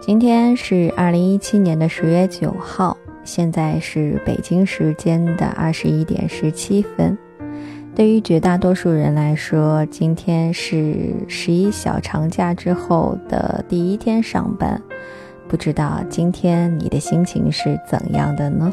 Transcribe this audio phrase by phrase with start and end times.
[0.00, 7.18] 今天是二零一七年的十月九号，现在是北京时间的二十一点十七分。
[7.96, 14.80] 对于绝大多数人来说，今天是十一小长假之后的第一天上班。
[15.48, 18.72] 不知道今天你的心情是怎样的呢？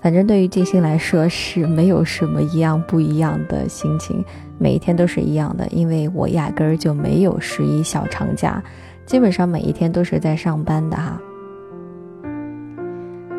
[0.00, 4.24] 反正对于静心来说是没有什么一样不一样的心情，
[4.56, 8.62] 每一天都是一样的，因为我压根儿就没有十一小长假，
[9.06, 11.18] 基本上每一天都是在上班的哈。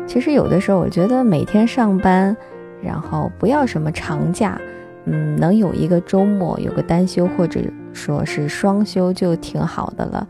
[0.06, 2.34] 其实有的时候我觉得每天上班，
[2.82, 4.58] 然后不要什么长假，
[5.04, 7.60] 嗯，能有一个周末有个单休或者
[7.92, 10.26] 说是双休就挺好的了，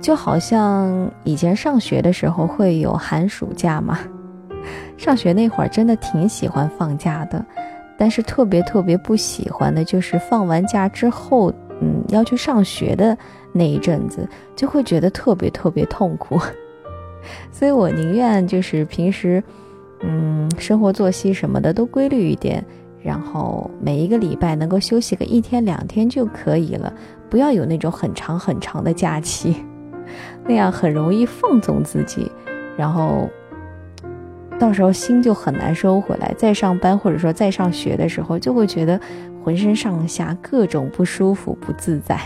[0.00, 3.98] 就好像以前上学的时候会有寒暑假嘛。
[4.96, 7.44] 上学那会儿真的挺喜欢放假的，
[7.98, 13.18] 但是特别特别不喜欢的就是放完假之后，嗯，要去上学的
[13.54, 16.38] 那一阵子，就会觉得特别特别痛苦。
[17.50, 19.42] 所以我宁愿就是平时，
[20.00, 22.62] 嗯，生活作息什么的都规律一点，
[23.02, 26.92] 然后每一个礼拜能够休息个一天两天就可以了，
[27.30, 29.56] 不要有那种很长很长的假期，
[30.44, 32.30] 那样很容易放纵自己，
[32.76, 33.30] 然后。
[34.56, 38.98] 到时候心就很难收回来，在上班或者说在上学的时候，就会觉得
[39.42, 42.16] 浑身上下各种不舒服、不自在。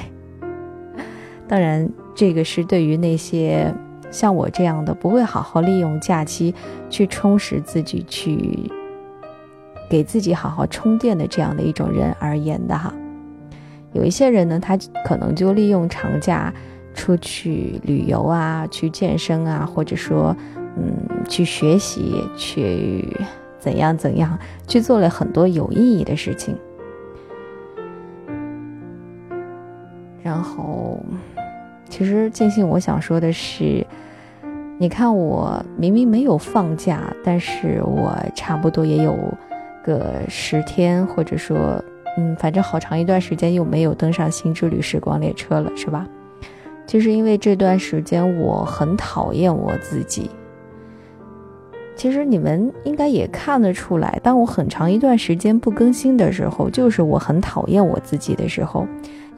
[1.49, 3.75] 当然，这个是对于那些
[4.11, 6.55] 像我这样的不会好好利用假期
[6.91, 8.71] 去充实自己、去
[9.89, 12.95] 给自己好好充电的这样的一种人而言的哈。
[13.93, 16.53] 有一些人呢，他可能就利用长假
[16.95, 20.37] 出去旅游啊，去健身啊，或者说。
[20.81, 23.05] 嗯，去学习，去
[23.59, 24.39] 怎样怎样，
[24.69, 26.57] 去做了很多有意义的事情。
[30.23, 31.01] 然后，
[31.89, 33.85] 其实静心，我想说的是，
[34.79, 39.17] 你看我明明没有放假，但是我差不多也有
[39.83, 41.83] 个十天，或者说，
[42.17, 46.07] 嗯，反正好长一段时间又没有登上新之旅时光列车了，是吧？
[46.87, 50.31] 就是因为这段时间我很讨厌我自己。
[51.97, 58.87] 其实你们应该也看得出来，当我很长一段时间不更新的时候，就是我很讨厌我自己的时候，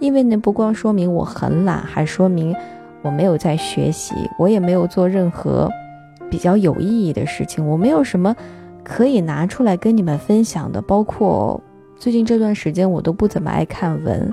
[0.01, 2.57] 因为那不光说明我很懒，还说明
[3.03, 5.71] 我没有在学习，我也没有做任何
[6.31, 8.35] 比较有意义的事情，我没有什么
[8.83, 11.61] 可以拿出来跟你们分享的，包括
[11.99, 14.33] 最近这段时间我都不怎么爱看文，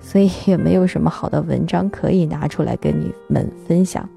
[0.00, 4.08] 所以也没有什么好的文章可以拿出来跟你们分享。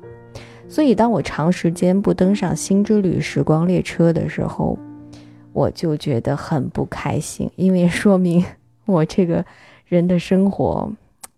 [0.70, 4.78] 所以，当我长时间不登上新之旅时光列车的时候，
[5.52, 8.44] 我就觉得很不开心，因为说明
[8.86, 9.46] 我这个
[9.86, 10.92] 人的生活，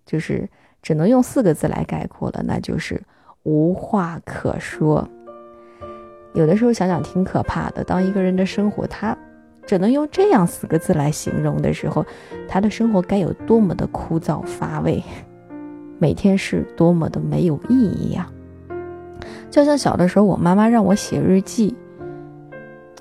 [0.06, 0.50] 就是
[0.82, 3.02] 只能用四个字来概括了，那就是
[3.44, 5.08] 无话可说。
[6.34, 9.18] 有的时候想想挺可怕的，当一个人的生活他
[9.66, 12.06] 只能用这样四个字来形容的时候，
[12.48, 15.02] 他的生活该有多么的枯燥乏味，
[15.98, 18.30] 每天是多么的没有意义呀！
[19.50, 21.76] 就像小的时候，我妈妈让我写日记。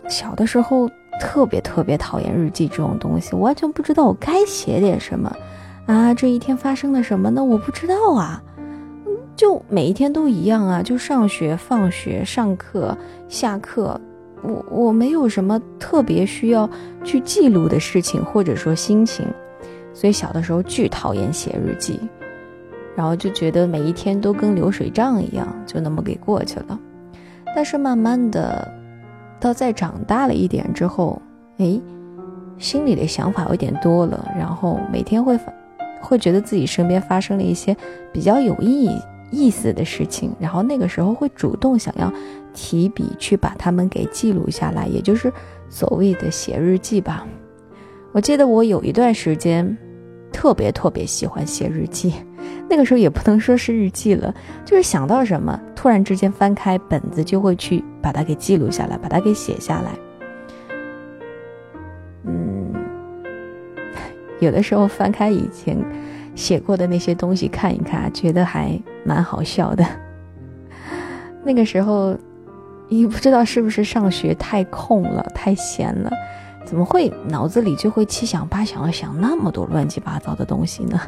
[0.08, 0.88] 小的时候
[1.20, 5.34] 特别特别讨厌日记这种东西，完全不知道我该写点什么
[5.86, 6.12] 啊！
[6.14, 7.44] 这一天发生了什么呢？
[7.44, 8.42] 我不知道啊。
[9.36, 12.96] 就每一天都一样啊，就上学、放学、上课、
[13.28, 14.00] 下课，
[14.42, 16.70] 我我没有什么特别需要
[17.02, 19.26] 去记录的事情或者说心情，
[19.92, 21.98] 所以小的时候巨讨厌写日记。
[22.96, 26.78] 然后就觉得每一天都跟流水账一样，就那么给过去了。
[27.56, 28.72] 但是慢慢的，
[29.44, 31.20] 到再长大了一点之后，
[31.58, 31.78] 哎，
[32.56, 34.26] 心里的想法有点多了。
[34.38, 35.52] 然后每天会发
[36.00, 37.76] 会觉得自己身边发生了一些
[38.10, 38.98] 比较有意义、
[39.30, 42.10] 意思的事情，然后那个时候会主动想要
[42.54, 45.30] 提笔去把它们给记录下来，也就是
[45.68, 47.26] 所谓的写日记吧。
[48.12, 49.76] 我记得我有一段时间
[50.32, 52.14] 特别特别喜欢写日记。
[52.68, 54.34] 那个时候也不能说是日记了，
[54.64, 59.90] 就是想到什么，突然之间翻开本子就会去把它给记录下来，把它给写下来。
[62.24, 62.72] 嗯，
[64.40, 65.76] 有的时候翻开以前
[66.34, 69.84] 写过的那些东西看一看，觉得还蛮好笑的。
[71.44, 72.16] 那个时候，
[72.88, 76.10] 也不知道是不是上学太空了，太闲了，
[76.64, 80.98] 怎么会脑子里就会七想八想的想那么多乱七八糟的东西呢？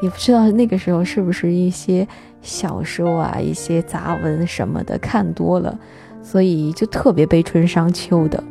[0.00, 2.06] 也不知道那个时候是不是一些
[2.42, 5.78] 小说啊、一些杂文什么的看多了，
[6.22, 8.42] 所以就特别悲春伤秋的。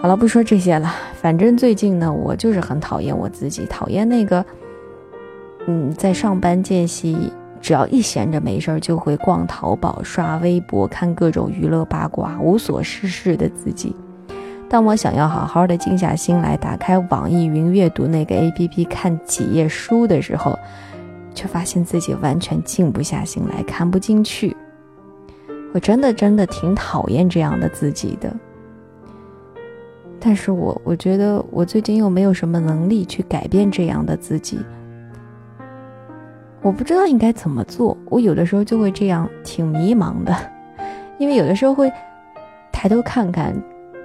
[0.00, 0.94] 好了，不说这些了。
[1.14, 4.44] 反正最近呢，我就是很讨厌我自己，讨厌那个，
[5.66, 13.94] 嗯，在上班间隙，只要一闲着没事儿，就会逛淘宝、刷微博、看各种娱乐八卦，无所事事的自己。
[14.68, 20.58] 当我想要好好的静下心来，打开网易云阅读那个 APP 看几页书的时候，
[21.34, 24.54] 却发现自己完全静不下心来，看不进去。
[25.72, 28.30] 我真的真的挺讨厌这样的自己的。
[30.20, 34.58] 但是我我觉得我最近又没有什么能力去改变这样的自己。
[36.60, 40.36] 我不知道应该怎么做，我有的时候就会这样挺迷茫的，
[41.18, 41.90] 因为有的时候会
[42.70, 43.56] 抬头看看。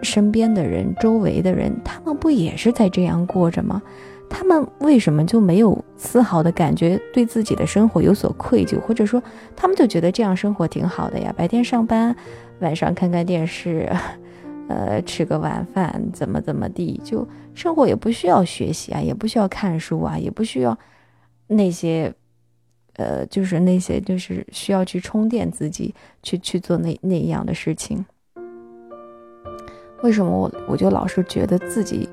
[0.04, 3.82] 身边的人，周围的人，他们不也是在这样过着吗？
[4.30, 9.22] 他们为什么就没有丝毫的感觉对自己的生活有所愧疚，或者说
[9.56, 11.32] 他们就觉得这样生活挺好的呀？
[11.38, 12.16] 白天上班，
[12.60, 13.92] 晚上看看电视，
[14.70, 20.76] 呃，吃个晚饭，怎么怎么地，就生活也不需要学习啊，也不需要看书啊，也不需要
[21.46, 22.12] 那些，
[22.96, 28.04] 呃，就是那些就是需要去充电自己，去去做那那样的事情。
[30.04, 32.10] 为什么我我就老是觉得自己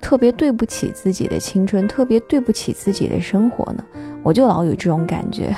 [0.00, 3.84] 特别对不起自己的青春，特别对不起自己的生活呢？
[4.22, 5.52] 我就老有这种感觉。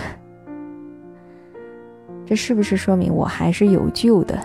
[2.25, 4.39] 这是不是说明我还是有救的？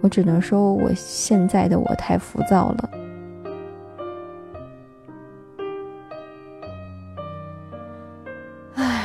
[0.00, 2.90] 我只能说，我现在的我太浮躁了。
[8.74, 9.04] 唉，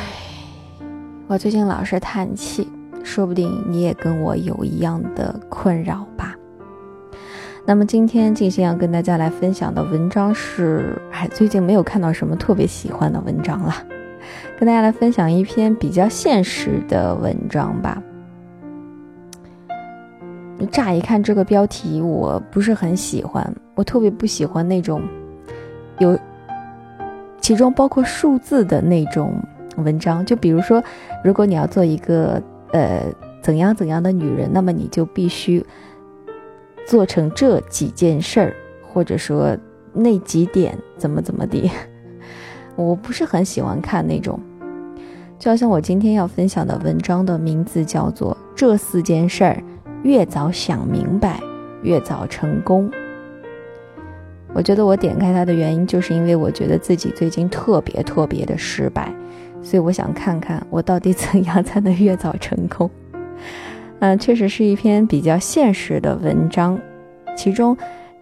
[1.28, 2.68] 我最近老是叹气。
[3.04, 6.36] 说不定你也跟我有一样的困扰吧。
[7.64, 13.76] 那么今天静心要跟大家来分享的文章是，哎，最近没有看到什么特别喜欢的文章了，
[14.58, 18.02] 跟大家来分享一篇比较现实的文章吧。
[20.72, 25.02] 乍一看这个标题，我不是很喜欢，我特别不喜欢那种
[26.00, 26.18] 有
[27.40, 29.36] 其中包括数字的那种
[29.78, 30.84] 文章，就比如说，
[31.24, 32.42] 如果你要做一个。
[32.72, 33.04] 呃，
[33.42, 35.66] 怎样怎样的女人，那么你就必须
[36.86, 39.58] 做成这几件事儿，或者说
[39.94, 41.70] 那几点怎么怎么地。
[42.76, 44.40] 我不是很喜欢看那种，
[45.38, 49.54] 就好像我今天要分享的文章的名字叫做《这四件事儿》，
[50.04, 51.40] 越早想明白，
[51.84, 52.90] 越早成功。
[54.54, 59.14] 我觉得我点开它的原因，就是因为我觉得自己最近特别特别的失败。
[59.64, 62.90] 所以我想看看我到底怎样才能越早成功。
[64.00, 66.80] 嗯， 确实是一篇比较现实的文章，
[67.38, 67.78] 其中，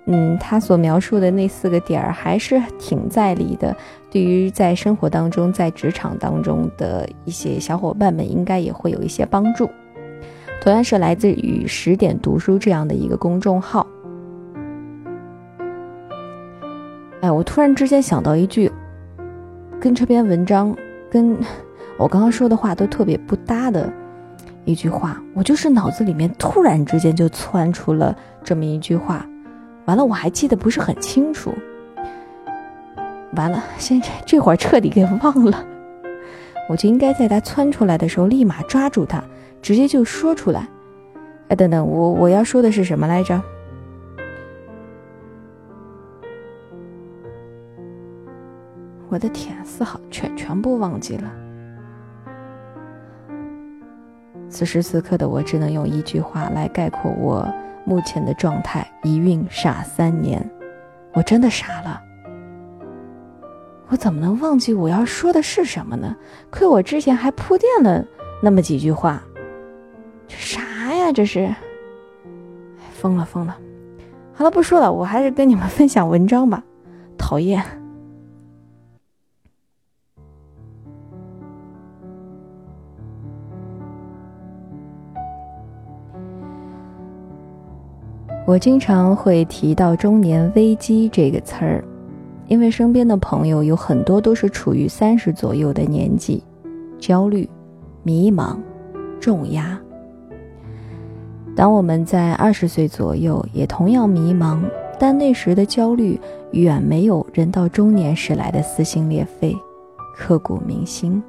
[0.06, 3.76] 嗯，他所描述的那四个点儿还是挺在理的。
[4.12, 9.70] 对于在生活当中、在职场当中的一些小伙伴们，应该也会有一些帮助。
[10.62, 13.88] 同样是来自于十点读书这样的一个公众号。
[17.22, 18.72] 哎，我突然之间想到一句，
[19.80, 20.76] 跟这篇文章。
[21.10, 21.38] 跟
[21.98, 23.92] 我刚刚说的话都特别不搭的
[24.66, 29.26] 一句话，我就是脑子里面突然之间就窜出了这么一句话，
[29.86, 31.54] 完了我还记得不是很清楚，
[33.36, 35.66] 完了现在这会儿彻底给忘了，
[36.70, 39.24] 我就应该在他窜出来的时候立马抓住他，
[39.62, 40.68] 直接就说出来。
[41.48, 43.42] 哎，等等，我我要说的是什么来着？
[49.10, 51.32] 我的天，丝毫全全部忘记了。
[54.48, 57.48] 此时此刻的我，只能用一句话来概括我
[57.86, 60.48] 目前的状态：一孕傻三年。
[61.14, 62.00] 我真的傻了。
[63.88, 66.16] 我怎么能忘记我要说的是什么呢？
[66.52, 68.06] 亏我之前还铺垫了
[68.44, 69.24] 那么几句话。
[70.28, 71.12] 这啥呀？
[71.12, 71.54] 这是？
[72.92, 73.58] 疯了疯了！
[74.34, 76.64] 好了，不说了，我还是跟你们分享文章吧。
[77.18, 77.64] 讨厌。
[88.50, 91.84] 我经常会提到中年危机这个词儿，
[92.48, 96.44] 因为身边的朋友有很多都是处于三十左右的年纪，
[96.98, 97.48] 焦虑、
[98.02, 98.58] 迷茫、
[99.20, 99.80] 重压。
[101.56, 104.60] 当我们在二十岁左右，也同样迷茫，
[104.98, 106.20] 但那时的焦虑
[106.54, 109.56] 远没有人到中年时来的撕心裂肺、
[110.18, 111.22] 刻骨铭心。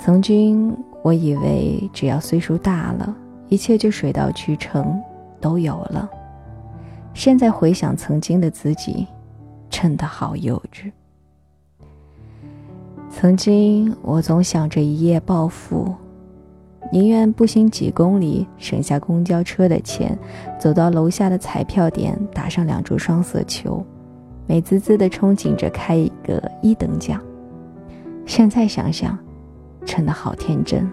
[0.00, 3.14] 曾经我以为只要岁数大了。
[3.48, 5.00] 一切就水到渠成，
[5.40, 6.08] 都有了。
[7.14, 9.06] 现在回想曾经的自己，
[9.70, 10.90] 真的好幼稚。
[13.10, 15.94] 曾经我总想着一夜暴富，
[16.92, 20.18] 宁愿步行几公里，省下公交车的钱，
[20.58, 23.82] 走到楼下的彩票点打上两注双色球，
[24.46, 27.18] 美滋滋的憧憬着开一个一等奖。
[28.26, 29.16] 现在想想，
[29.86, 30.86] 真的好天真。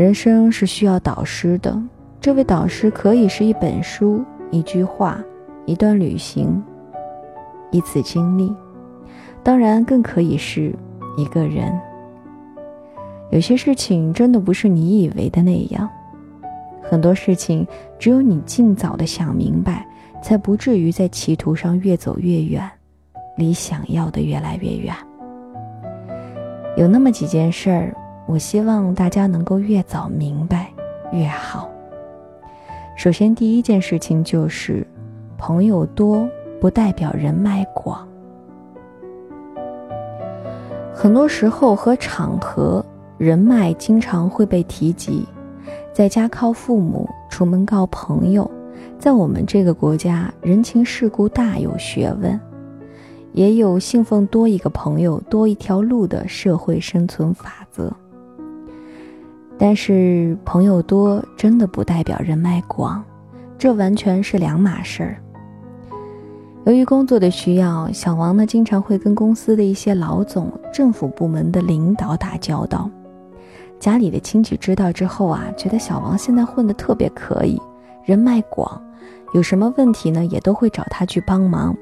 [0.00, 1.78] 人生是需要导师的，
[2.22, 5.22] 这位导师可以是一本书、一句话、
[5.66, 6.64] 一段旅行、
[7.70, 8.50] 一次经历，
[9.42, 10.74] 当然更可以是
[11.18, 11.78] 一个人。
[13.30, 15.86] 有些事情真的不是你以为的那样，
[16.80, 17.66] 很多事情
[17.98, 19.86] 只有你尽早的想明白，
[20.22, 22.66] 才不至于在歧途上越走越远，
[23.36, 24.94] 离想要的越来越远。
[26.78, 27.94] 有那么几件事儿，
[28.30, 30.72] 我希望大家能够越早明白
[31.10, 31.68] 越好。
[32.96, 34.86] 首先，第一件事情就是，
[35.36, 36.28] 朋友多
[36.60, 38.06] 不代表人脉广。
[40.94, 42.84] 很多时候和场合，
[43.18, 45.26] 人脉经常会被提及，
[45.92, 48.48] 在家靠父母，出门靠朋友，
[48.96, 52.40] 在我们这个国家，人情世故大有学问。
[53.32, 57.92] 也有信奉多一个朋友多一条路的社会生存法则，
[59.62, 63.04] 但是朋友多真的不代表人脉广，
[63.58, 65.22] 这完全是两码事儿。
[66.64, 72.90] 由于工作的需要，小王呢经常会跟公司的一些老总、政府部门的领导打交道。
[73.78, 77.60] 家里的亲戚知道之后啊，觉得小王现在混得特别可以，
[78.02, 78.82] 人脉广，
[79.34, 81.76] 有什么问题呢也都会找他去帮忙。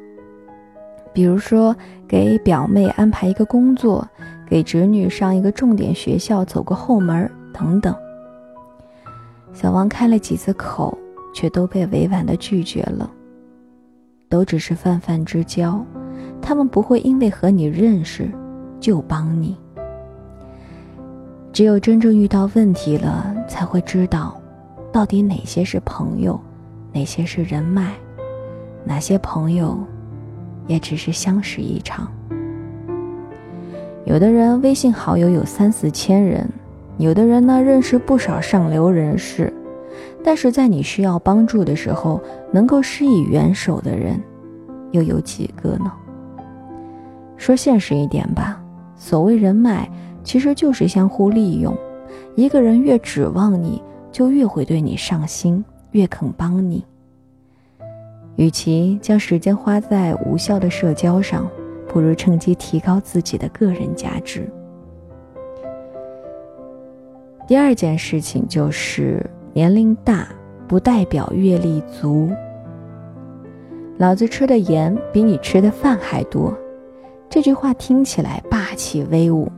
[1.12, 1.74] 比如说，
[2.08, 4.04] 给表妹安排一个工作，
[4.48, 7.94] 给侄女上一个重点学校走个后门等等。
[9.52, 10.96] 小王开了几次口，
[11.34, 13.10] 却都被委婉的拒绝了。
[14.28, 15.84] 都只是泛泛之交，
[16.42, 18.30] 他们不会因为和你认识
[18.78, 19.56] 就帮你。
[21.52, 24.40] 只有真正遇到问题了，才会知道，
[24.92, 26.38] 到底哪些是朋友，
[26.92, 27.94] 哪些是人脉，
[28.84, 29.78] 哪些朋友。
[30.66, 32.12] 也只是相识一场。
[34.04, 36.46] 有的人微信好友有三四千人，
[36.98, 39.52] 有的人呢认识不少上流人士，
[40.22, 42.20] 但是在你需要帮助的时候，
[42.52, 44.20] 能够施以援手的人，
[44.90, 45.92] 又有几个呢？
[47.36, 48.60] 说现实一点吧，
[48.96, 49.88] 所谓人脉，
[50.24, 51.72] 其实就是相互利用。
[52.34, 56.84] 一个人越指望你，就越会对你上心，越肯帮你。
[58.34, 61.48] 与其将时间花在无效的社交上，
[61.86, 64.48] 不如趁机提高自己的个人价值。
[67.48, 69.24] 第二件事情就是
[69.54, 70.28] 年龄大
[70.68, 72.28] 不代表阅历足。
[73.96, 76.54] 老子吃的盐比你吃的饭还多，
[77.30, 79.50] 这句话听起来霸气威武，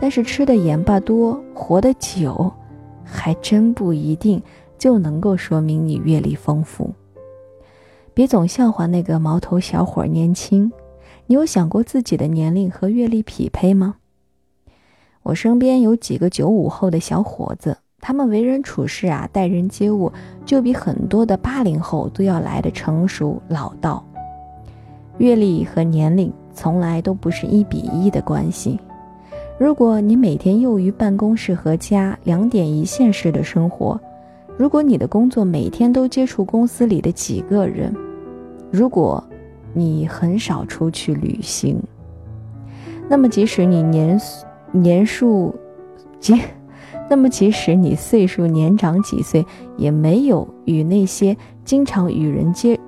[0.00, 2.50] 但是吃的盐巴多，活得久，
[3.04, 4.42] 还真不一定
[4.78, 6.90] 就能够说明你阅历丰富。
[8.14, 10.72] 别总笑话那个毛头小伙年轻，
[11.26, 13.96] 你有想过自己的年龄和阅历匹配吗？
[15.28, 20.10] 我身边有几个九五后的小伙子，他们为人处事啊，待人接物
[20.46, 24.02] 就比很多的八零后都要来的成熟老道。
[25.18, 28.80] 阅历和年龄从来都不是一比一的关系。
[29.58, 34.00] 如果你每天囿于办公室和家两点一线式的生活，
[34.56, 37.94] 如果你的工作每天都接触公司里的几个人，
[38.70, 39.22] 如果，
[39.74, 41.78] 你很少出去旅行，
[43.10, 44.18] 那么即使你年
[44.72, 45.54] 年数，
[46.20, 46.40] 即，
[47.08, 49.44] 那么即使你岁数年长几岁，
[49.76, 52.78] 也没有与那些经常与人接。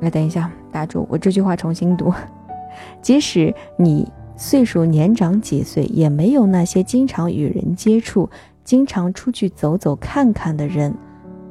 [0.00, 2.12] 来，等一下，打住，我这句话重新读。
[3.00, 8.28] 即使你岁数年长几岁，也没有那些经常与人接触、
[8.64, 10.92] 经常出去走走看看的人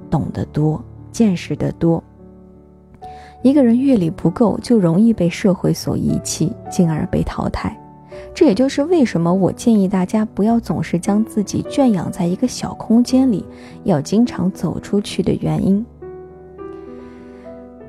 [0.09, 2.03] 懂得多、见识的多。
[3.41, 7.75] 一个人阅历不够，就容易被社会所遗弃，进而被淘汰。
[8.35, 13.45] 这也就是为什么我建议大家不要总是将自己圈养在一个小空间里，
[13.85, 15.83] 要经常走出去的原因。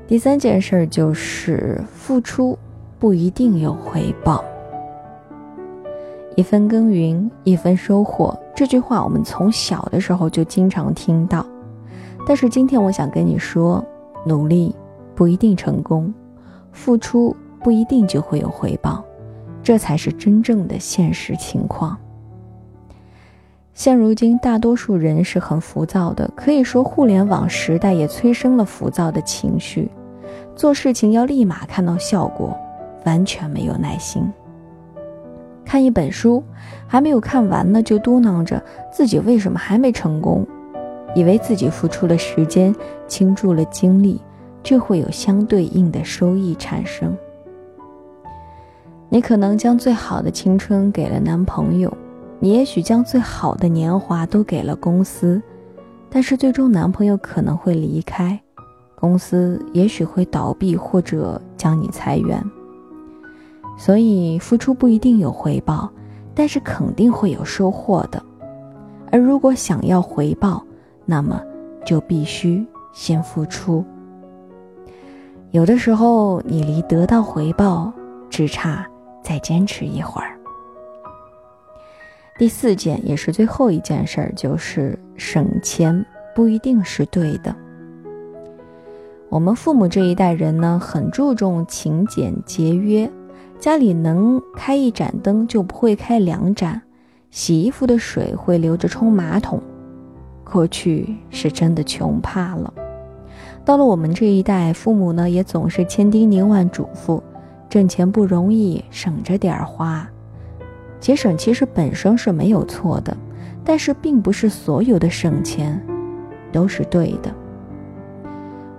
[0.07, 2.57] 第三件事儿就是付出
[2.97, 4.41] 不一定有回报，
[6.37, 8.33] 一分耕耘一分收获。
[8.55, 11.45] 这句话我们从小的时候就经常听到，
[12.25, 13.85] 但是今天我想跟你说，
[14.25, 14.73] 努力。
[15.13, 16.13] 不一定成功，
[16.71, 19.03] 付出不一定就会有回报，
[19.67, 21.97] 这才是真正的现实情况。
[23.73, 29.91] 现如今，大多数人是很浮躁的，可以说互联网时代也催生了浮躁的情绪，
[30.55, 32.57] 做事情要立马看到效果，
[33.03, 34.23] 完全没有耐心。
[35.65, 36.41] 看一本书，
[36.87, 40.47] 还没有看完呢，就嘟囔着自己为什么还没成功，
[41.13, 42.73] 以为自己付出了时间，
[43.05, 44.21] 倾注了精力。
[44.63, 47.17] 就会有相对应的收益产生。
[49.09, 51.95] 你可能将最好的青春给了男朋友，
[52.39, 55.41] 你也许将最好的年华都给了公司，
[56.09, 58.37] 但是最终男朋友可能会离开，
[58.95, 62.43] 公司也许会倒闭或者将你裁员。
[63.77, 65.89] 所以付出不一定有回报，
[66.35, 68.21] 但是肯定会有收获的。
[69.09, 70.61] 而如果想要回报，
[71.05, 71.41] 那么
[71.85, 73.85] 就必须先付出。
[75.51, 77.93] 有的时候，你离得到回报
[78.29, 78.85] 只差。
[79.27, 80.39] 再坚持一会儿。
[82.39, 87.53] 第四件也是最后一件事儿，就是省钱不一定是对的。
[89.27, 93.11] 我们父母这一代人呢，很注重勤俭节约，
[93.59, 96.81] 家里能开一盏灯就不会开两盏，
[97.29, 99.61] 洗衣服的水会留着冲马桶。
[100.45, 102.73] 过去是真的穷怕了。
[103.65, 107.21] 到了我们这一代，父母呢也总是千叮咛万嘱咐。
[107.69, 110.07] 挣钱不容易，省着点儿花。
[110.99, 113.15] 节省其实本身是没有错的，
[113.63, 115.79] 但是并不是所有的省钱
[116.51, 117.31] 都是对的。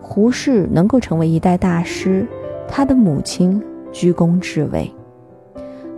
[0.01, 2.27] 胡适能够成为一代大师，
[2.67, 4.91] 他的母亲居功至伟。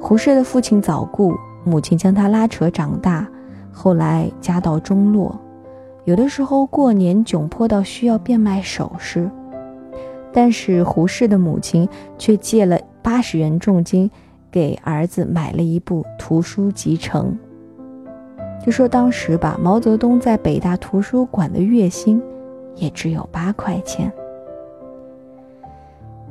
[0.01, 3.27] 胡适的父亲早故，母亲将他拉扯长大，
[3.71, 5.39] 后来家道中落，
[6.05, 9.31] 有的时候过年窘迫到需要变卖首饰。
[10.33, 14.11] 但是胡适的母亲却借了八十元重金，
[14.51, 17.37] 给儿子买了一部图书集成。
[18.65, 22.23] 就说当时吧，毛泽东在北大图书馆的月薪
[22.77, 24.13] 也只有八块钱。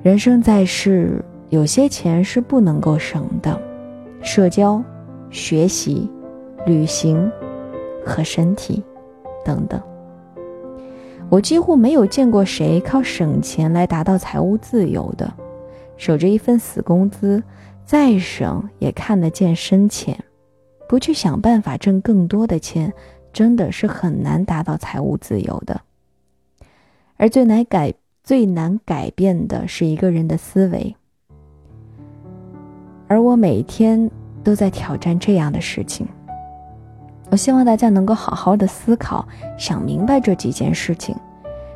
[0.02, 3.60] 人生在世，有些钱是不能够省的，
[4.22, 4.82] 社交、
[5.32, 6.10] 学习、
[6.66, 7.30] 旅行
[8.06, 8.84] 和身体
[9.44, 9.82] 等等。
[11.30, 15.32] 我几乎没有见过谁靠省钱来达到财务自由的，
[15.96, 17.44] 守着一份死工资，
[17.86, 20.18] 再省也看得见深浅，
[20.88, 22.92] 不去想办法挣更多的钱，
[23.32, 25.80] 真的是很难达到财务自由的。
[27.18, 30.96] 而最难改、最难改变的是一个人的思维，
[33.08, 34.10] 而我每天
[34.44, 36.08] 都在挑战这样的事情。
[37.32, 41.16] 我希望大家能够好好的思考，想明白这几件事情。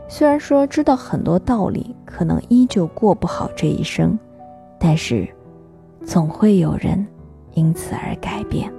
[0.07, 4.17] 虽然说知道很多道理，可能依旧过不好这一生，
[4.79, 5.27] 但是，
[6.05, 7.05] 总会有人
[7.53, 8.71] 因此而改变。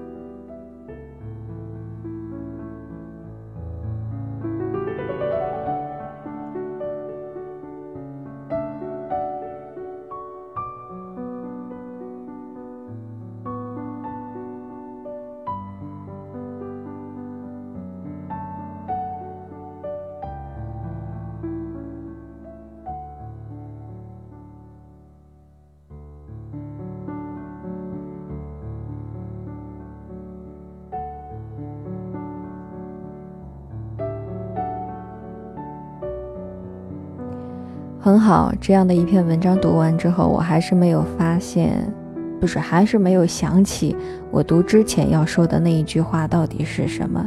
[38.04, 41.90] 很好，这样的一篇文章读完之后，我还是没有发现，
[42.38, 43.96] 不是，还是没有想起
[44.30, 47.26] 我读之前要说的那一句话到底是什么。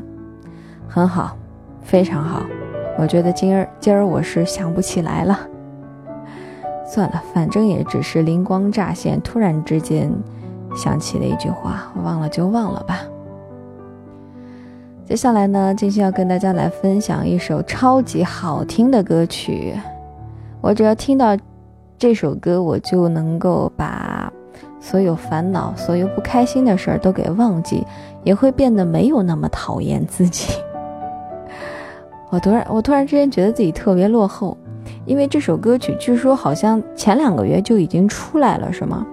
[0.87, 1.35] 很好，
[1.81, 2.43] 非常好，
[2.95, 5.39] 我觉得今儿今儿我是想不起来了。
[6.85, 10.11] 算了，反正也只是灵光乍现，突然之间
[10.75, 12.99] 想起了一句话，忘了就忘了吧。
[15.05, 19.73] 接下来呢，今天要跟大家来分享一首超级好听的歌曲。
[20.67, 21.33] 我只要听到
[21.97, 24.29] 这首歌，我就能够把
[24.81, 27.87] 所有烦恼、所有不开心的事儿都给忘记，
[28.25, 30.51] 也会变得没有那么讨厌自己。
[32.29, 34.57] 我突然，我突然之间觉得自己特别落后，
[35.05, 39.07] 因为这首歌曲据说好像前两个月就已经出来了，是吗？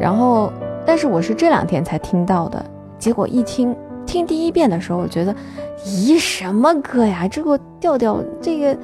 [0.00, 0.50] 然后，
[0.86, 2.64] 但是我是这两天才听到的，
[2.98, 5.36] 结果一听，听第一遍的时候，我觉得，
[5.84, 7.28] 咦，什么歌呀？
[7.28, 8.74] 这个调调，这个。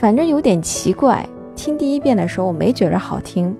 [0.00, 3.54] 反正有点奇怪，听第一遍的时候我没觉着好听，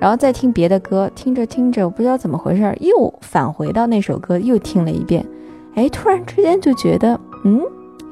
[0.00, 5.24] 然后再听别的歌，听着听着我不知道怎么回事，又返回到那首歌又听了一遍，
[5.76, 7.62] 哎，突然之间就觉得嗯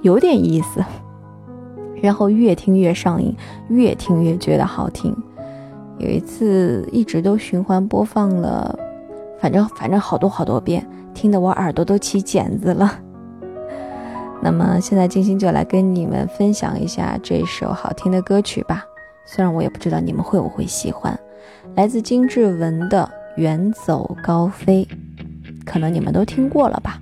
[0.03, 0.81] 有点意思，
[2.01, 3.35] 然后越听越上瘾，
[3.69, 5.13] 越听越觉得好听。
[5.99, 8.79] 有一次一直都循环播放了，
[9.41, 12.93] 反正反正好多好多遍，听得我耳朵都起茧子了。
[14.43, 18.85] 那么现在金星就来跟你们分享一下这首好听的歌曲吧，
[19.25, 21.17] 虽然我也不知道你们会不会喜欢，
[21.77, 23.09] 来自金志文的
[23.41, 24.87] 《远走高飞》，
[25.65, 27.01] 可能你们都听过了吧。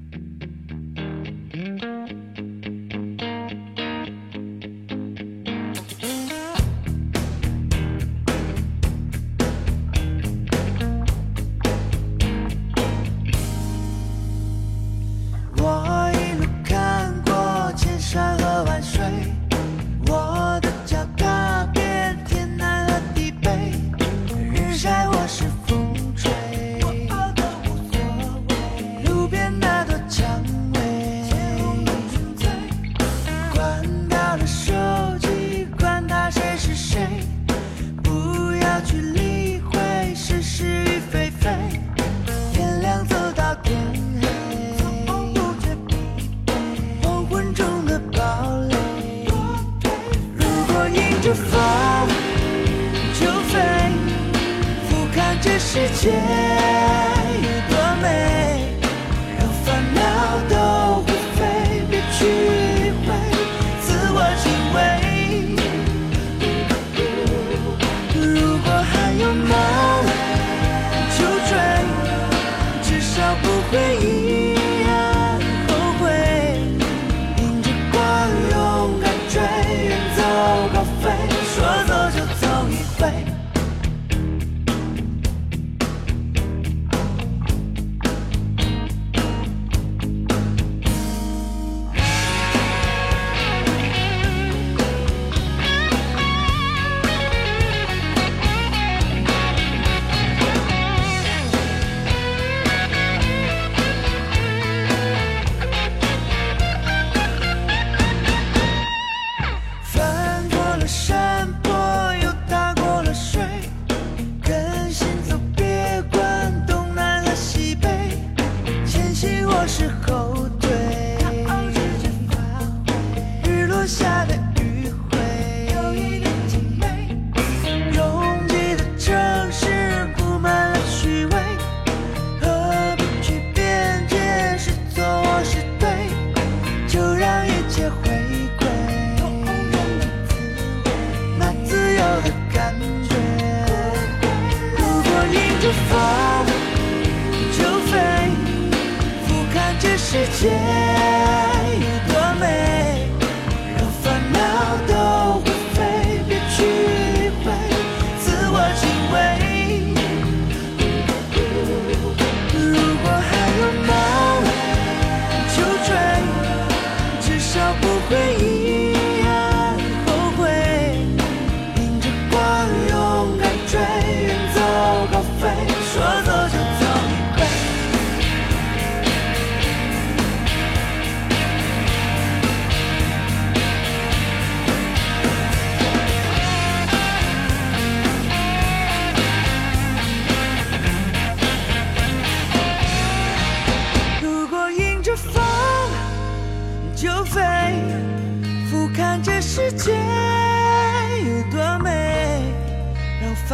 [150.10, 151.09] 世界。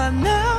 [0.07, 0.56] 让